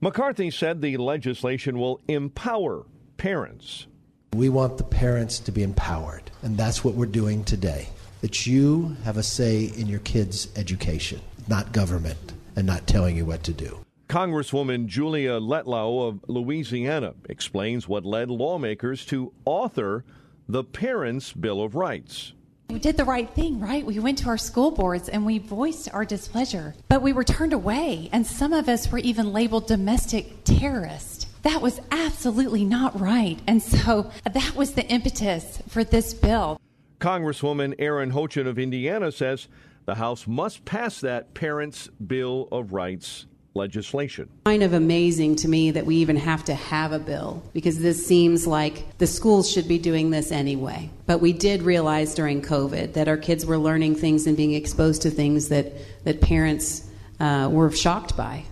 McCarthy 0.00 0.48
said 0.48 0.80
the 0.80 0.96
legislation 0.96 1.76
will 1.76 2.00
empower 2.06 2.86
parents. 3.16 3.88
We 4.32 4.48
want 4.48 4.78
the 4.78 4.84
parents 4.84 5.40
to 5.40 5.50
be 5.50 5.64
empowered, 5.64 6.30
and 6.42 6.56
that's 6.56 6.84
what 6.84 6.94
we're 6.94 7.06
doing 7.06 7.42
today. 7.42 7.88
That 8.20 8.46
you 8.46 8.96
have 9.02 9.16
a 9.16 9.24
say 9.24 9.72
in 9.76 9.88
your 9.88 9.98
kids' 10.00 10.46
education, 10.54 11.20
not 11.48 11.72
government, 11.72 12.34
and 12.54 12.64
not 12.64 12.86
telling 12.86 13.16
you 13.16 13.24
what 13.24 13.42
to 13.42 13.52
do. 13.52 13.80
Congresswoman 14.08 14.86
Julia 14.86 15.40
Letlow 15.40 16.08
of 16.08 16.24
Louisiana 16.28 17.14
explains 17.28 17.88
what 17.88 18.04
led 18.04 18.30
lawmakers 18.30 19.04
to 19.06 19.32
author 19.44 20.04
the 20.48 20.62
Parents' 20.62 21.32
Bill 21.32 21.60
of 21.60 21.74
Rights. 21.74 22.34
We 22.70 22.78
did 22.78 22.96
the 22.96 23.04
right 23.04 23.28
thing, 23.34 23.60
right? 23.60 23.84
We 23.84 23.98
went 23.98 24.18
to 24.18 24.28
our 24.28 24.38
school 24.38 24.70
boards 24.70 25.08
and 25.08 25.24
we 25.24 25.38
voiced 25.38 25.92
our 25.92 26.04
displeasure, 26.04 26.74
but 26.88 27.02
we 27.02 27.12
were 27.12 27.24
turned 27.24 27.52
away, 27.52 28.08
and 28.12 28.26
some 28.26 28.52
of 28.52 28.68
us 28.68 28.90
were 28.90 28.98
even 28.98 29.32
labeled 29.32 29.66
domestic 29.66 30.44
terrorists. 30.44 31.26
That 31.42 31.60
was 31.60 31.80
absolutely 31.90 32.64
not 32.64 32.98
right. 32.98 33.38
And 33.46 33.62
so 33.62 34.10
that 34.32 34.54
was 34.56 34.72
the 34.72 34.86
impetus 34.86 35.62
for 35.68 35.84
this 35.84 36.14
bill. 36.14 36.58
Congresswoman 37.00 37.74
Erin 37.78 38.12
Houchin 38.12 38.46
of 38.46 38.58
Indiana 38.58 39.12
says 39.12 39.46
the 39.84 39.96
House 39.96 40.26
must 40.26 40.64
pass 40.64 41.00
that 41.00 41.34
Parents' 41.34 41.88
Bill 42.04 42.48
of 42.50 42.72
Rights 42.72 43.26
legislation. 43.54 44.28
Kind 44.44 44.62
of 44.62 44.72
amazing 44.72 45.36
to 45.36 45.48
me 45.48 45.70
that 45.70 45.86
we 45.86 45.96
even 45.96 46.16
have 46.16 46.44
to 46.44 46.54
have 46.54 46.92
a 46.92 46.98
bill 46.98 47.42
because 47.52 47.78
this 47.78 48.04
seems 48.04 48.46
like 48.46 48.98
the 48.98 49.06
schools 49.06 49.50
should 49.50 49.68
be 49.68 49.78
doing 49.78 50.10
this 50.10 50.32
anyway. 50.32 50.90
But 51.06 51.20
we 51.20 51.32
did 51.32 51.62
realize 51.62 52.14
during 52.14 52.42
COVID 52.42 52.94
that 52.94 53.08
our 53.08 53.16
kids 53.16 53.46
were 53.46 53.58
learning 53.58 53.96
things 53.96 54.26
and 54.26 54.36
being 54.36 54.54
exposed 54.54 55.02
to 55.02 55.10
things 55.10 55.48
that, 55.48 55.72
that 56.04 56.20
parents 56.20 56.88
uh, 57.20 57.48
were 57.50 57.70
shocked 57.70 58.16
by. 58.16 58.44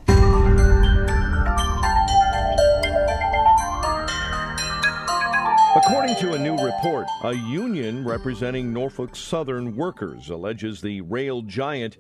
According 5.74 6.14
to 6.16 6.34
a 6.34 6.38
new 6.38 6.56
report, 6.56 7.06
a 7.24 7.34
union 7.34 8.04
representing 8.04 8.72
Norfolk 8.72 9.16
Southern 9.16 9.74
workers 9.74 10.30
alleges 10.30 10.80
the 10.80 11.00
rail 11.00 11.42
giant 11.42 11.96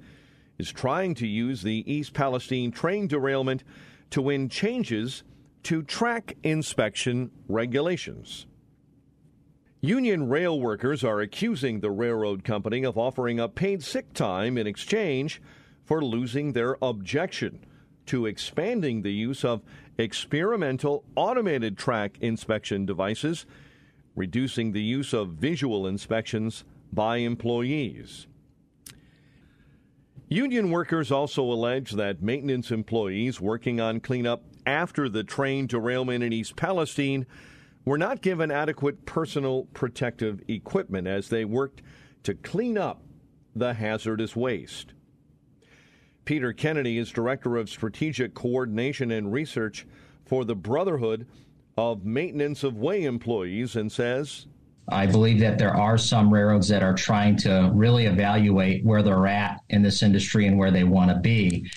is 0.58 0.70
trying 0.72 1.14
to 1.16 1.26
use 1.26 1.62
the 1.62 1.84
East 1.92 2.12
Palestine 2.14 2.70
train 2.70 3.06
derailment 3.06 3.64
to 4.10 4.22
win 4.22 4.48
changes 4.48 5.22
to 5.64 5.82
track 5.82 6.36
inspection 6.42 7.30
regulations. 7.48 8.46
Union 9.80 10.28
rail 10.28 10.60
workers 10.60 11.02
are 11.02 11.20
accusing 11.20 11.80
the 11.80 11.90
railroad 11.90 12.44
company 12.44 12.84
of 12.84 12.96
offering 12.96 13.40
up 13.40 13.54
paid 13.54 13.82
sick 13.82 14.12
time 14.12 14.56
in 14.56 14.66
exchange 14.66 15.42
for 15.84 16.00
losing 16.00 16.52
their 16.52 16.76
objection 16.80 17.58
to 18.06 18.26
expanding 18.26 19.02
the 19.02 19.12
use 19.12 19.44
of 19.44 19.62
experimental 19.98 21.04
automated 21.16 21.76
track 21.76 22.16
inspection 22.20 22.86
devices, 22.86 23.46
reducing 24.14 24.72
the 24.72 24.82
use 24.82 25.12
of 25.12 25.30
visual 25.30 25.86
inspections 25.86 26.64
by 26.92 27.16
employees. 27.16 28.26
Union 30.32 30.70
workers 30.70 31.12
also 31.12 31.42
allege 31.42 31.90
that 31.90 32.22
maintenance 32.22 32.70
employees 32.70 33.38
working 33.38 33.82
on 33.82 34.00
cleanup 34.00 34.42
after 34.64 35.06
the 35.06 35.22
train 35.22 35.66
derailment 35.66 36.24
in 36.24 36.32
East 36.32 36.56
Palestine 36.56 37.26
were 37.84 37.98
not 37.98 38.22
given 38.22 38.50
adequate 38.50 39.04
personal 39.04 39.64
protective 39.74 40.40
equipment 40.48 41.06
as 41.06 41.28
they 41.28 41.44
worked 41.44 41.82
to 42.22 42.32
clean 42.32 42.78
up 42.78 43.02
the 43.54 43.74
hazardous 43.74 44.34
waste. 44.34 44.94
Peter 46.24 46.54
Kennedy 46.54 46.96
is 46.96 47.10
Director 47.10 47.58
of 47.58 47.68
Strategic 47.68 48.32
Coordination 48.32 49.10
and 49.10 49.34
Research 49.34 49.86
for 50.24 50.46
the 50.46 50.56
Brotherhood 50.56 51.26
of 51.76 52.06
Maintenance 52.06 52.64
of 52.64 52.78
Way 52.78 53.04
Employees 53.04 53.76
and 53.76 53.92
says 53.92 54.46
I 54.88 55.06
believe 55.06 55.40
that 55.40 55.58
there 55.58 55.74
are 55.74 55.96
some 55.96 56.32
railroads 56.32 56.68
that 56.68 56.82
are 56.82 56.94
trying 56.94 57.36
to 57.38 57.70
really 57.72 58.06
evaluate 58.06 58.84
where 58.84 59.02
they're 59.02 59.26
at 59.26 59.60
in 59.68 59.82
this 59.82 60.02
industry 60.02 60.46
and 60.46 60.58
where 60.58 60.70
they 60.70 60.84
want 60.84 61.10
to 61.10 61.16
be. 61.16 61.70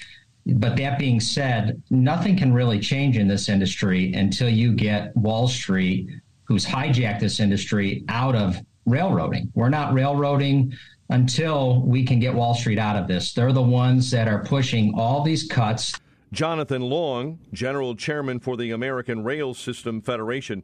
But 0.46 0.76
that 0.78 1.00
being 1.00 1.20
said, 1.20 1.82
nothing 1.90 2.38
can 2.38 2.54
really 2.54 2.80
change 2.80 3.18
in 3.18 3.28
this 3.28 3.50
industry 3.50 4.14
until 4.14 4.50
you 4.50 4.74
get 4.74 5.16
Wall 5.16 5.48
Street, 5.48 6.10
who's 6.44 6.66
hijacked 6.66 7.20
this 7.20 7.40
industry, 7.40 8.04
out 8.10 8.36
of 8.36 8.62
railroading. 8.86 9.52
We're 9.56 9.70
not 9.70 9.94
railroading 9.94 10.74
until 11.10 11.82
we 11.82 12.06
can 12.06 12.20
get 12.20 12.34
Wall 12.34 12.54
Street 12.54 12.78
out 12.80 12.96
of 12.96 13.08
this. 13.08 13.34
They're 13.34 13.54
the 13.54 13.62
ones 13.62 14.12
that 14.12 14.28
are 14.28 14.44
pushing 14.44 14.94
all 14.96 15.24
these 15.24 15.48
cuts. 15.48 15.94
Jonathan 16.32 16.82
Long, 16.82 17.40
General 17.54 17.96
Chairman 17.96 18.40
for 18.40 18.58
the 18.58 18.72
American 18.72 19.24
Rail 19.24 19.54
System 19.54 20.02
Federation, 20.02 20.64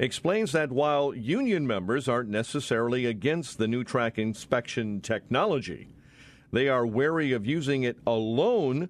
explains 0.00 0.52
that 0.52 0.72
while 0.72 1.14
union 1.14 1.66
members 1.66 2.08
aren't 2.08 2.30
necessarily 2.30 3.04
against 3.04 3.58
the 3.58 3.68
new 3.68 3.84
track 3.84 4.18
inspection 4.18 5.00
technology, 5.02 5.90
they 6.52 6.68
are 6.68 6.86
wary 6.86 7.32
of 7.32 7.46
using 7.46 7.82
it 7.82 7.98
alone 8.06 8.88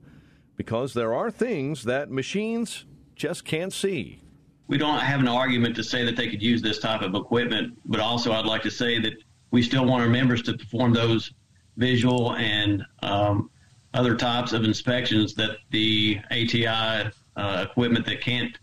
because 0.57 0.95
there 0.95 1.13
are 1.13 1.31
things 1.31 1.83
that 1.85 2.11
machines 2.11 2.85
just 3.17 3.45
can't 3.45 3.73
see. 3.73 4.23
We 4.69 4.79
don't 4.79 5.01
have 5.01 5.19
an 5.19 5.27
argument 5.27 5.75
to 5.77 5.85
say 5.85 6.05
that 6.05 6.17
they 6.17 6.29
could 6.29 6.41
use 6.41 6.63
this 6.63 6.79
type 6.79 7.03
of 7.03 7.15
equipment, 7.17 7.77
but 7.85 7.99
also 7.99 8.33
I'd 8.33 8.47
like 8.47 8.63
to 8.63 8.71
say 8.71 9.01
that 9.01 9.15
we 9.51 9.63
still 9.63 9.85
want 9.85 10.03
our 10.05 10.09
members 10.09 10.43
to 10.43 10.57
perform 10.57 10.93
those 10.93 11.33
visual 11.77 12.37
and 12.37 12.85
um, 13.03 13.51
other 13.95 14.15
types 14.15 14.53
of 14.53 14.63
inspections 14.63 15.35
that 15.35 15.57
the 15.71 16.21
ATI 16.31 17.11
uh, 17.37 17.67
equipment 17.69 18.07
that 18.07 18.21
can't 18.21 18.57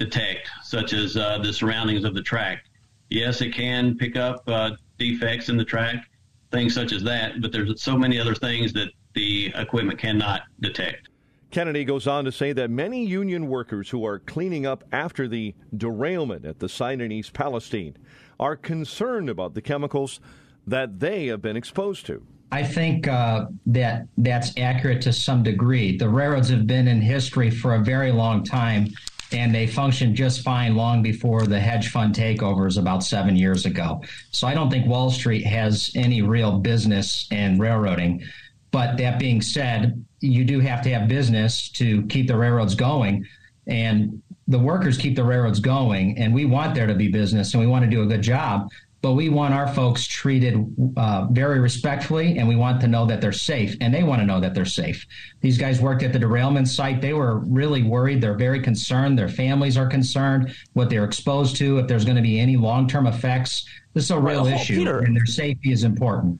detect, 0.00 0.48
such 0.64 0.92
as 0.92 1.16
uh, 1.16 1.38
the 1.38 1.52
surroundings 1.52 2.04
of 2.04 2.14
the 2.14 2.22
track. 2.22 2.64
Yes, 3.10 3.40
it 3.42 3.52
can 3.52 3.96
pick 3.96 4.16
up 4.16 4.42
uh, 4.48 4.70
defects 4.98 5.48
in 5.48 5.56
the 5.56 5.64
track, 5.64 6.04
things 6.50 6.74
such 6.74 6.92
as 6.92 7.04
that, 7.04 7.40
but 7.40 7.52
there's 7.52 7.80
so 7.80 7.96
many 7.96 8.18
other 8.18 8.34
things 8.34 8.72
that 8.72 8.88
the 9.14 9.52
equipment 9.54 9.98
cannot 9.98 10.42
detect. 10.60 11.08
Kennedy 11.50 11.84
goes 11.84 12.06
on 12.06 12.24
to 12.24 12.32
say 12.32 12.52
that 12.52 12.70
many 12.70 13.04
union 13.04 13.48
workers 13.48 13.90
who 13.90 14.04
are 14.06 14.20
cleaning 14.20 14.66
up 14.66 14.84
after 14.92 15.28
the 15.28 15.54
derailment 15.76 16.44
at 16.44 16.60
the 16.60 16.68
site 16.68 17.00
in 17.00 17.12
East 17.12 17.32
Palestine 17.32 17.96
are 18.38 18.56
concerned 18.56 19.28
about 19.28 19.54
the 19.54 19.60
chemicals 19.60 20.20
that 20.66 21.00
they 21.00 21.26
have 21.26 21.42
been 21.42 21.56
exposed 21.56 22.06
to. 22.06 22.24
I 22.52 22.62
think 22.64 23.06
uh, 23.06 23.46
that 23.66 24.06
that's 24.18 24.56
accurate 24.56 25.00
to 25.02 25.12
some 25.12 25.42
degree. 25.42 25.96
The 25.96 26.08
railroads 26.08 26.48
have 26.48 26.66
been 26.66 26.88
in 26.88 27.00
history 27.00 27.50
for 27.50 27.74
a 27.74 27.78
very 27.78 28.10
long 28.10 28.42
time, 28.42 28.88
and 29.32 29.54
they 29.54 29.66
functioned 29.66 30.16
just 30.16 30.42
fine 30.42 30.74
long 30.74 31.02
before 31.02 31.46
the 31.46 31.60
hedge 31.60 31.90
fund 31.90 32.14
takeovers 32.14 32.78
about 32.78 33.04
seven 33.04 33.36
years 33.36 33.66
ago. 33.66 34.02
So 34.30 34.46
I 34.46 34.54
don't 34.54 34.70
think 34.70 34.86
Wall 34.86 35.10
Street 35.10 35.44
has 35.46 35.90
any 35.94 36.22
real 36.22 36.58
business 36.58 37.28
in 37.30 37.58
railroading. 37.58 38.22
But 38.70 38.96
that 38.98 39.18
being 39.18 39.40
said, 39.40 40.04
you 40.20 40.44
do 40.44 40.60
have 40.60 40.82
to 40.82 40.90
have 40.90 41.08
business 41.08 41.68
to 41.70 42.06
keep 42.06 42.28
the 42.28 42.36
railroads 42.36 42.74
going. 42.74 43.26
And 43.66 44.22
the 44.48 44.58
workers 44.58 44.98
keep 44.98 45.14
the 45.14 45.24
railroads 45.24 45.60
going. 45.60 46.18
And 46.18 46.34
we 46.34 46.44
want 46.44 46.74
there 46.74 46.86
to 46.86 46.94
be 46.94 47.08
business 47.08 47.54
and 47.54 47.60
we 47.60 47.66
want 47.66 47.84
to 47.84 47.90
do 47.90 48.02
a 48.02 48.06
good 48.06 48.22
job. 48.22 48.68
But 49.02 49.14
we 49.14 49.30
want 49.30 49.54
our 49.54 49.66
folks 49.68 50.06
treated 50.06 50.62
uh, 50.96 51.26
very 51.30 51.58
respectfully, 51.58 52.36
and 52.36 52.46
we 52.46 52.56
want 52.56 52.80
to 52.82 52.86
know 52.86 53.06
that 53.06 53.22
they're 53.22 53.32
safe, 53.32 53.74
and 53.80 53.94
they 53.94 54.02
want 54.02 54.20
to 54.20 54.26
know 54.26 54.40
that 54.40 54.54
they're 54.54 54.66
safe. 54.66 55.06
These 55.40 55.56
guys 55.56 55.80
worked 55.80 56.02
at 56.02 56.12
the 56.12 56.18
derailment 56.18 56.68
site. 56.68 57.00
They 57.00 57.14
were 57.14 57.38
really 57.38 57.82
worried. 57.82 58.20
They're 58.20 58.34
very 58.34 58.60
concerned. 58.60 59.18
Their 59.18 59.28
families 59.28 59.78
are 59.78 59.86
concerned 59.86 60.54
what 60.74 60.90
they're 60.90 61.04
exposed 61.04 61.56
to, 61.56 61.78
if 61.78 61.88
there's 61.88 62.04
going 62.04 62.16
to 62.16 62.22
be 62.22 62.38
any 62.38 62.56
long 62.56 62.86
term 62.86 63.06
effects. 63.06 63.64
This 63.94 64.04
is 64.04 64.10
a 64.10 64.18
real 64.18 64.44
well, 64.44 64.54
issue, 64.54 64.76
Peter, 64.76 64.98
and 64.98 65.16
their 65.16 65.26
safety 65.26 65.72
is 65.72 65.82
important. 65.84 66.38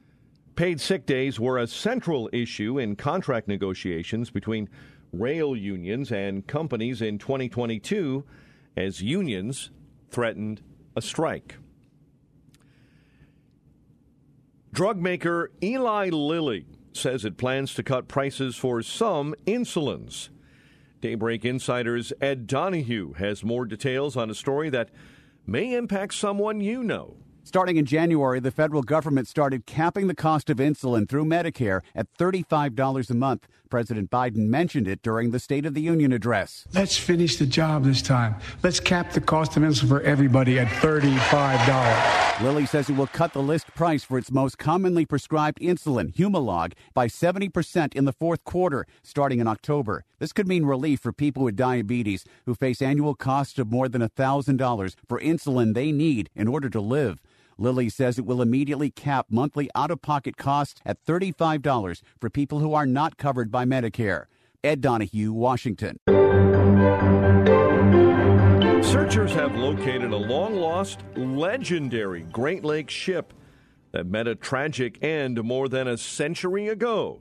Paid 0.55 0.81
sick 0.81 1.07
days 1.07 1.41
were 1.41 1.57
a 1.57 1.67
central 1.67 2.29
issue 2.31 2.79
in 2.79 2.95
contract 2.95 3.49
negotiations 3.49 4.29
between 4.29 4.69
rail 5.13 5.57
unions 5.57 6.13
and 6.13 6.47
companies 6.47 7.01
in 7.01 7.19
2022 7.19 8.25
as 8.77 9.01
unions 9.01 9.71
threatened 10.11 10.61
a 10.95 11.03
strike. 11.03 11.57
Drug 14.81 14.99
maker 14.99 15.51
Eli 15.63 16.09
Lilly 16.09 16.65
says 16.95 17.27
it 17.27 17.37
plans 17.37 17.75
to 17.75 17.83
cut 17.83 18.09
prices 18.09 18.57
for 18.57 18.81
some 18.81 19.35
insulins. 19.47 20.31
Daybreak 21.03 21.45
Insider's 21.45 22.15
Ed 22.19 22.47
Donahue 22.47 23.13
has 23.13 23.45
more 23.45 23.67
details 23.67 24.17
on 24.17 24.31
a 24.31 24.35
story 24.35 24.71
that 24.71 24.89
may 25.47 25.75
impact 25.75 26.15
someone 26.15 26.63
you 26.63 26.83
know. 26.83 27.19
Starting 27.43 27.77
in 27.77 27.85
January, 27.85 28.41
the 28.41 28.51
federal 28.51 28.83
government 28.83 29.29
started 29.29 29.67
capping 29.67 30.07
the 30.07 30.15
cost 30.15 30.49
of 30.49 30.57
insulin 30.57 31.07
through 31.07 31.27
Medicare 31.27 31.83
at 31.95 32.11
$35 32.19 33.11
a 33.11 33.15
month. 33.15 33.47
President 33.71 34.11
Biden 34.11 34.49
mentioned 34.49 34.89
it 34.89 35.01
during 35.01 35.31
the 35.31 35.39
State 35.39 35.65
of 35.65 35.75
the 35.75 35.81
Union 35.81 36.13
address. 36.13 36.67
Let's 36.75 36.97
finish 36.97 37.37
the 37.37 37.47
job 37.47 37.85
this 37.85 38.03
time. 38.03 38.35
Let's 38.63 38.81
cap 38.81 39.13
the 39.13 39.21
cost 39.21 39.57
of 39.57 39.63
insulin 39.63 39.89
for 39.89 40.01
everybody 40.03 40.59
at 40.59 40.67
$35. 40.67 42.43
Lilly 42.43 42.67
says 42.67 42.91
it 42.91 42.97
will 42.97 43.07
cut 43.07 43.33
the 43.33 43.43
list 43.43 43.69
price 43.75 44.03
for 44.03 44.19
its 44.19 44.31
most 44.31 44.59
commonly 44.59 45.07
prescribed 45.07 45.61
insulin, 45.61 46.13
Humalog, 46.15 46.73
by 46.95 47.07
70% 47.07 47.95
in 47.95 48.07
the 48.07 48.13
fourth 48.13 48.45
quarter, 48.45 48.87
starting 49.03 49.41
in 49.41 49.47
October. 49.47 50.05
This 50.19 50.33
could 50.33 50.49
mean 50.49 50.65
relief 50.65 51.01
for 51.01 51.13
people 51.13 51.45
with 51.45 51.57
diabetes 51.57 52.25
who 52.47 52.55
face 52.55 52.83
annual 52.83 53.15
costs 53.15 53.59
of 53.59 53.71
more 53.71 53.89
than 53.89 54.03
$1,000 54.03 54.95
for 55.07 55.21
insulin 55.21 55.75
they 55.75 55.93
need 55.93 56.29
in 56.35 56.49
order 56.49 56.69
to 56.69 56.81
live. 56.81 57.23
Lilly 57.61 57.91
says 57.91 58.19
it 58.19 58.25
will 58.25 58.41
immediately 58.41 58.91
cap 58.91 59.27
monthly 59.31 59.71
out 59.75 59.91
of 59.91 60.01
pocket 60.01 60.39
costs 60.39 60.81
at 60.85 61.05
$35 61.05 62.03
for 62.19 62.31
people 62.31 62.59
who 62.59 62.73
are 62.73 62.87
not 62.87 63.19
covered 63.19 63.51
by 63.51 63.67
Medicare. 63.67 64.25
Ed 64.65 64.81
Donahue, 64.81 65.33
Washington. 65.33 65.99
Searchers 68.83 69.33
have 69.33 69.55
located 69.55 70.11
a 70.11 70.17
long 70.17 70.57
lost, 70.57 71.01
legendary 71.15 72.23
Great 72.23 72.65
Lakes 72.65 72.95
ship 72.95 73.35
that 73.93 74.07
met 74.07 74.27
a 74.27 74.35
tragic 74.35 75.03
end 75.03 75.43
more 75.45 75.69
than 75.69 75.87
a 75.87 75.99
century 75.99 76.69
ago. 76.69 77.21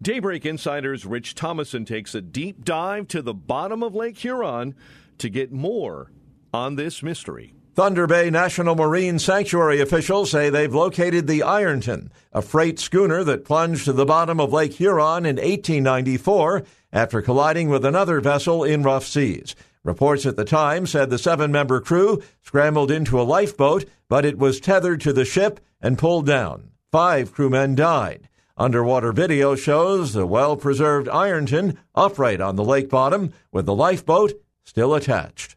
Daybreak 0.00 0.46
Insider's 0.46 1.04
Rich 1.04 1.34
Thomason 1.34 1.84
takes 1.84 2.14
a 2.14 2.20
deep 2.20 2.64
dive 2.64 3.08
to 3.08 3.20
the 3.20 3.34
bottom 3.34 3.82
of 3.82 3.94
Lake 3.94 4.18
Huron 4.18 4.74
to 5.18 5.28
get 5.28 5.52
more 5.52 6.10
on 6.54 6.76
this 6.76 7.02
mystery. 7.02 7.52
Thunder 7.74 8.08
Bay 8.08 8.30
National 8.30 8.74
Marine 8.74 9.20
Sanctuary 9.20 9.80
officials 9.80 10.32
say 10.32 10.50
they've 10.50 10.74
located 10.74 11.28
the 11.28 11.44
Ironton, 11.44 12.10
a 12.32 12.42
freight 12.42 12.80
schooner 12.80 13.22
that 13.22 13.44
plunged 13.44 13.84
to 13.84 13.92
the 13.92 14.04
bottom 14.04 14.40
of 14.40 14.52
Lake 14.52 14.72
Huron 14.72 15.24
in 15.24 15.36
1894 15.36 16.64
after 16.92 17.22
colliding 17.22 17.68
with 17.68 17.84
another 17.84 18.20
vessel 18.20 18.64
in 18.64 18.82
rough 18.82 19.06
seas. 19.06 19.54
Reports 19.84 20.26
at 20.26 20.34
the 20.34 20.44
time 20.44 20.84
said 20.84 21.10
the 21.10 21.18
seven 21.18 21.52
member 21.52 21.80
crew 21.80 22.20
scrambled 22.42 22.90
into 22.90 23.20
a 23.20 23.22
lifeboat, 23.22 23.84
but 24.08 24.24
it 24.24 24.36
was 24.36 24.58
tethered 24.58 25.00
to 25.02 25.12
the 25.12 25.24
ship 25.24 25.60
and 25.80 25.96
pulled 25.96 26.26
down. 26.26 26.72
Five 26.90 27.32
crewmen 27.32 27.76
died. 27.76 28.28
Underwater 28.56 29.12
video 29.12 29.54
shows 29.54 30.12
the 30.12 30.26
well 30.26 30.56
preserved 30.56 31.08
Ironton 31.08 31.78
upright 31.94 32.40
on 32.40 32.56
the 32.56 32.64
lake 32.64 32.90
bottom 32.90 33.32
with 33.52 33.66
the 33.66 33.74
lifeboat 33.76 34.32
still 34.64 34.92
attached. 34.92 35.54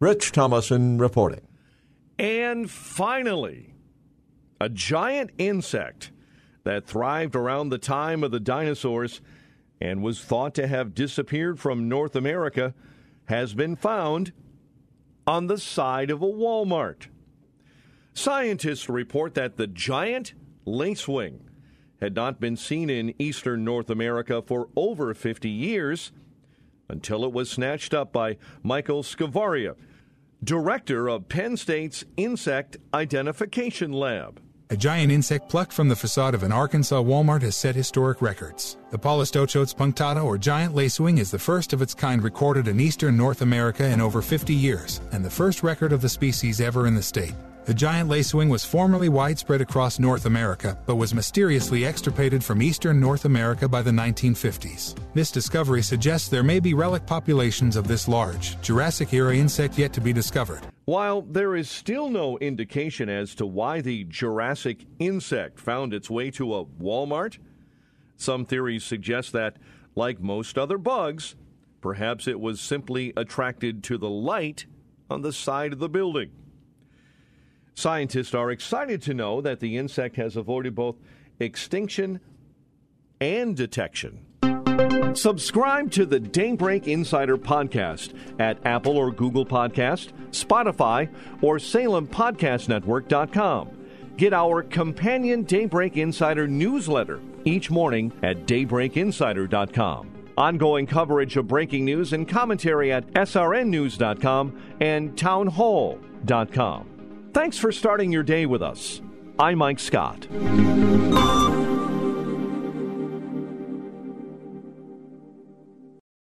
Rich 0.00 0.32
Thomason 0.32 0.98
reporting. 0.98 1.46
And 2.22 2.70
finally, 2.70 3.74
a 4.60 4.68
giant 4.68 5.30
insect 5.38 6.12
that 6.62 6.86
thrived 6.86 7.34
around 7.34 7.70
the 7.70 7.78
time 7.78 8.22
of 8.22 8.30
the 8.30 8.38
dinosaurs 8.38 9.20
and 9.80 10.04
was 10.04 10.22
thought 10.22 10.54
to 10.54 10.68
have 10.68 10.94
disappeared 10.94 11.58
from 11.58 11.88
North 11.88 12.14
America 12.14 12.74
has 13.24 13.54
been 13.54 13.74
found 13.74 14.30
on 15.26 15.48
the 15.48 15.58
side 15.58 16.12
of 16.12 16.22
a 16.22 16.26
Walmart. 16.26 17.08
Scientists 18.14 18.88
report 18.88 19.34
that 19.34 19.56
the 19.56 19.66
giant 19.66 20.34
lacewing 20.64 21.40
had 22.00 22.14
not 22.14 22.38
been 22.38 22.56
seen 22.56 22.88
in 22.88 23.20
eastern 23.20 23.64
North 23.64 23.90
America 23.90 24.40
for 24.40 24.68
over 24.76 25.12
50 25.12 25.48
years 25.48 26.12
until 26.88 27.24
it 27.24 27.32
was 27.32 27.50
snatched 27.50 27.92
up 27.92 28.12
by 28.12 28.36
Michael 28.62 29.02
Skvarla 29.02 29.74
director 30.44 31.08
of 31.08 31.28
Penn 31.28 31.56
State's 31.56 32.04
Insect 32.16 32.76
Identification 32.92 33.92
Lab. 33.92 34.40
A 34.70 34.76
giant 34.76 35.12
insect 35.12 35.48
plucked 35.48 35.72
from 35.72 35.88
the 35.88 35.94
facade 35.94 36.34
of 36.34 36.42
an 36.42 36.50
Arkansas 36.50 37.00
Walmart 37.00 37.42
has 37.42 37.54
set 37.54 37.76
historic 37.76 38.20
records. 38.20 38.76
The 38.90 38.98
Polystoechotes 38.98 39.76
punctata, 39.76 40.24
or 40.24 40.38
giant 40.38 40.74
lacewing, 40.74 41.18
is 41.18 41.30
the 41.30 41.38
first 41.38 41.72
of 41.72 41.82
its 41.82 41.94
kind 41.94 42.24
recorded 42.24 42.66
in 42.66 42.80
eastern 42.80 43.16
North 43.16 43.42
America 43.42 43.86
in 43.86 44.00
over 44.00 44.20
50 44.22 44.54
years, 44.54 45.00
and 45.12 45.24
the 45.24 45.30
first 45.30 45.62
record 45.62 45.92
of 45.92 46.00
the 46.00 46.08
species 46.08 46.60
ever 46.60 46.86
in 46.86 46.94
the 46.94 47.02
state. 47.02 47.34
The 47.64 47.74
giant 47.74 48.10
lacewing 48.10 48.48
was 48.48 48.64
formerly 48.64 49.08
widespread 49.08 49.60
across 49.60 50.00
North 50.00 50.26
America, 50.26 50.76
but 50.84 50.96
was 50.96 51.14
mysteriously 51.14 51.86
extirpated 51.86 52.42
from 52.42 52.60
eastern 52.60 52.98
North 52.98 53.24
America 53.24 53.68
by 53.68 53.82
the 53.82 53.92
1950s. 53.92 54.96
This 55.14 55.30
discovery 55.30 55.80
suggests 55.80 56.28
there 56.28 56.42
may 56.42 56.58
be 56.58 56.74
relic 56.74 57.06
populations 57.06 57.76
of 57.76 57.86
this 57.86 58.08
large, 58.08 58.60
Jurassic 58.62 59.12
era 59.12 59.36
insect 59.36 59.78
yet 59.78 59.92
to 59.92 60.00
be 60.00 60.12
discovered. 60.12 60.62
While 60.86 61.22
there 61.22 61.54
is 61.54 61.70
still 61.70 62.10
no 62.10 62.36
indication 62.38 63.08
as 63.08 63.32
to 63.36 63.46
why 63.46 63.80
the 63.80 64.02
Jurassic 64.04 64.84
insect 64.98 65.60
found 65.60 65.94
its 65.94 66.10
way 66.10 66.32
to 66.32 66.56
a 66.56 66.64
Walmart, 66.64 67.38
some 68.16 68.44
theories 68.44 68.82
suggest 68.82 69.30
that, 69.34 69.56
like 69.94 70.20
most 70.20 70.58
other 70.58 70.78
bugs, 70.78 71.36
perhaps 71.80 72.26
it 72.26 72.40
was 72.40 72.60
simply 72.60 73.12
attracted 73.16 73.84
to 73.84 73.98
the 73.98 74.10
light 74.10 74.66
on 75.08 75.22
the 75.22 75.32
side 75.32 75.72
of 75.72 75.78
the 75.78 75.88
building. 75.88 76.32
Scientists 77.74 78.34
are 78.34 78.50
excited 78.50 79.00
to 79.02 79.14
know 79.14 79.40
that 79.40 79.60
the 79.60 79.76
insect 79.76 80.16
has 80.16 80.36
avoided 80.36 80.74
both 80.74 80.96
extinction 81.40 82.20
and 83.20 83.56
detection. 83.56 84.26
Subscribe 85.14 85.90
to 85.92 86.04
the 86.06 86.18
Daybreak 86.18 86.88
Insider 86.88 87.36
podcast 87.36 88.14
at 88.40 88.56
Apple 88.66 88.96
or 88.96 89.12
Google 89.12 89.44
Podcast, 89.44 90.12
Spotify, 90.30 91.10
or 91.42 91.58
SalemPodcastNetwork.com. 91.58 93.68
Get 94.16 94.32
our 94.32 94.62
companion 94.62 95.42
Daybreak 95.42 95.96
Insider 95.96 96.48
newsletter 96.48 97.20
each 97.44 97.70
morning 97.70 98.12
at 98.22 98.46
DaybreakInsider.com. 98.46 100.08
Ongoing 100.38 100.86
coverage 100.86 101.36
of 101.36 101.46
breaking 101.46 101.84
news 101.84 102.14
and 102.14 102.26
commentary 102.26 102.90
at 102.92 103.06
SRNNews.com 103.12 104.58
and 104.80 105.14
TownHall.com. 105.14 106.91
Thanks 107.32 107.56
for 107.56 107.72
starting 107.72 108.12
your 108.12 108.22
day 108.22 108.44
with 108.44 108.62
us. 108.62 109.00
I'm 109.38 109.56
Mike 109.58 109.78
Scott. 109.80 110.26